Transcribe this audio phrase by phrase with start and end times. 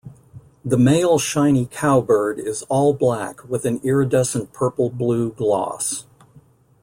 [0.65, 6.05] The male shiny cowbird is all black with an iridescent purple-blue gloss.